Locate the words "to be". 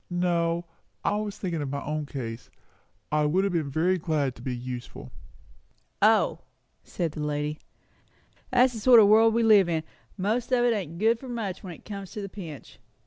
4.33-4.55